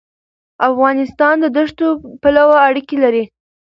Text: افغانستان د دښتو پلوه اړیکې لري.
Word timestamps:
افغانستان 0.69 1.35
د 1.41 1.45
دښتو 1.57 1.87
پلوه 2.21 2.57
اړیکې 2.67 2.97
لري. 3.03 3.23